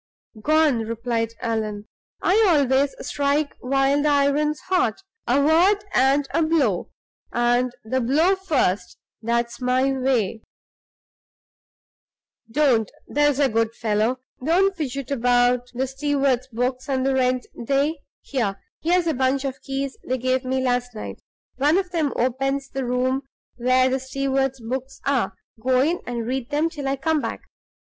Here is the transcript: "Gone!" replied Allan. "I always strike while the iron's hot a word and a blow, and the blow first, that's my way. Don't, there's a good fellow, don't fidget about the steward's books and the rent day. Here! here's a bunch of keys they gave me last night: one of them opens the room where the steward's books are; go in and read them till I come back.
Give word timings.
"Gone!" 0.41 0.79
replied 0.79 1.33
Allan. 1.41 1.85
"I 2.23 2.43
always 2.49 2.95
strike 3.07 3.55
while 3.59 4.01
the 4.01 4.09
iron's 4.09 4.59
hot 4.61 5.03
a 5.27 5.39
word 5.39 5.85
and 5.93 6.27
a 6.33 6.41
blow, 6.41 6.89
and 7.31 7.71
the 7.85 8.01
blow 8.01 8.35
first, 8.35 8.97
that's 9.21 9.61
my 9.61 9.91
way. 9.91 10.41
Don't, 12.49 12.89
there's 13.07 13.37
a 13.39 13.47
good 13.47 13.75
fellow, 13.75 14.17
don't 14.43 14.75
fidget 14.75 15.11
about 15.11 15.69
the 15.75 15.85
steward's 15.85 16.47
books 16.47 16.89
and 16.89 17.05
the 17.05 17.13
rent 17.13 17.45
day. 17.63 17.99
Here! 18.21 18.59
here's 18.81 19.05
a 19.05 19.13
bunch 19.13 19.45
of 19.45 19.61
keys 19.61 19.99
they 20.03 20.17
gave 20.17 20.43
me 20.43 20.63
last 20.63 20.95
night: 20.95 21.21
one 21.57 21.77
of 21.77 21.91
them 21.91 22.11
opens 22.15 22.69
the 22.69 22.85
room 22.85 23.21
where 23.57 23.87
the 23.87 23.99
steward's 23.99 24.59
books 24.61 24.99
are; 25.05 25.35
go 25.61 25.79
in 25.81 25.99
and 26.07 26.25
read 26.25 26.49
them 26.49 26.71
till 26.71 26.87
I 26.87 26.95
come 26.95 27.21
back. 27.21 27.41